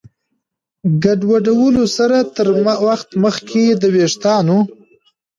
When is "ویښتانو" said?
3.95-4.59